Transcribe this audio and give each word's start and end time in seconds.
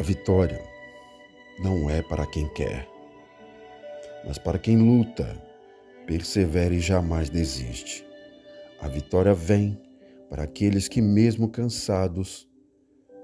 A 0.00 0.02
vitória 0.02 0.58
não 1.62 1.90
é 1.90 2.00
para 2.00 2.24
quem 2.24 2.48
quer, 2.48 2.88
mas 4.24 4.38
para 4.38 4.58
quem 4.58 4.78
luta, 4.78 5.26
persevera 6.06 6.72
e 6.72 6.80
jamais 6.80 7.28
desiste. 7.28 8.02
A 8.80 8.88
vitória 8.88 9.34
vem 9.34 9.78
para 10.30 10.44
aqueles 10.44 10.88
que, 10.88 11.02
mesmo 11.02 11.50
cansados, 11.50 12.48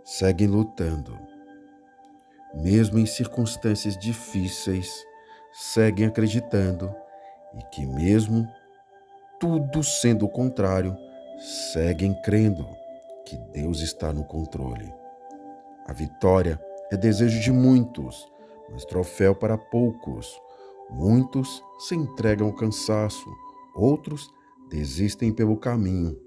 seguem 0.04 0.48
lutando. 0.48 1.19
Mesmo 2.56 2.99
em 2.99 3.06
circunstâncias 3.06 3.97
difíceis, 3.97 5.03
seguem 5.54 6.06
acreditando 6.06 6.95
e 7.54 7.74
que, 7.74 7.87
mesmo 7.87 8.47
tudo 9.40 9.83
sendo 9.83 10.27
o 10.27 10.29
contrário, 10.29 10.95
seguem 11.72 12.13
crendo 12.21 12.69
que 13.24 13.38
Deus 13.54 13.81
está 13.81 14.13
no 14.13 14.24
controle. 14.24 15.05
A 15.87 15.92
vitória 15.92 16.60
é 16.91 16.97
desejo 16.97 17.41
de 17.41 17.52
muitos, 17.52 18.29
mas 18.70 18.84
troféu 18.84 19.37
para 19.37 19.56
poucos. 19.56 20.41
Muitos 20.91 21.62
se 21.78 21.95
entregam 21.95 22.48
ao 22.48 22.52
cansaço, 22.52 23.28
outros 23.74 24.28
desistem 24.69 25.33
pelo 25.33 25.56
caminho, 25.56 26.20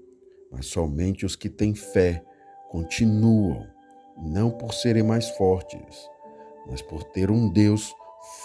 mas 0.50 0.66
somente 0.66 1.26
os 1.26 1.36
que 1.36 1.50
têm 1.50 1.74
fé 1.74 2.24
continuam, 2.70 3.66
não 4.16 4.50
por 4.50 4.72
serem 4.72 5.02
mais 5.02 5.28
fortes, 5.30 6.08
mas 6.66 6.80
por 6.80 7.04
ter 7.04 7.30
um 7.30 7.50
Deus 7.52 7.94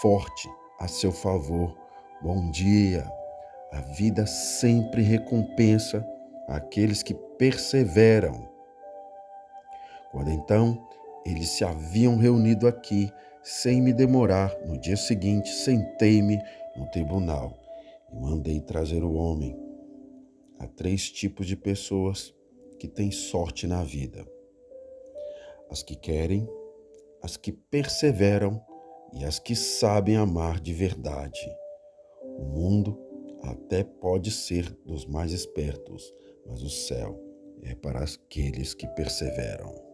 forte 0.00 0.50
a 0.78 0.86
seu 0.86 1.12
favor. 1.12 1.74
Bom 2.20 2.50
dia! 2.50 3.10
A 3.72 3.80
vida 3.80 4.26
sempre 4.26 5.02
recompensa 5.02 6.06
aqueles 6.46 7.02
que 7.02 7.14
perseveram. 7.14 8.48
Quando 10.10 10.30
então 10.30 10.86
eles 11.26 11.50
se 11.50 11.64
haviam 11.64 12.16
reunido 12.16 12.68
aqui, 12.68 13.12
sem 13.42 13.82
me 13.82 13.92
demorar, 13.92 14.56
no 14.64 14.78
dia 14.78 14.96
seguinte 14.96 15.48
sentei-me 15.48 16.40
no 16.76 16.88
tribunal 16.90 17.52
e 18.12 18.16
mandei 18.16 18.60
trazer 18.60 19.02
o 19.02 19.12
homem. 19.12 19.58
Há 20.58 20.68
três 20.68 21.10
tipos 21.10 21.46
de 21.46 21.56
pessoas 21.56 22.32
que 22.78 22.86
têm 22.86 23.10
sorte 23.10 23.66
na 23.66 23.82
vida: 23.82 24.24
as 25.68 25.82
que 25.82 25.96
querem, 25.96 26.48
as 27.20 27.36
que 27.36 27.50
perseveram 27.50 28.64
e 29.12 29.24
as 29.24 29.40
que 29.40 29.56
sabem 29.56 30.16
amar 30.16 30.60
de 30.60 30.72
verdade. 30.72 31.44
O 32.38 32.44
mundo 32.44 32.96
até 33.42 33.82
pode 33.82 34.30
ser 34.30 34.70
dos 34.84 35.04
mais 35.06 35.32
espertos, 35.32 36.14
mas 36.46 36.62
o 36.62 36.70
céu 36.70 37.20
é 37.62 37.74
para 37.74 38.04
aqueles 38.04 38.74
que 38.74 38.86
perseveram. 38.88 39.85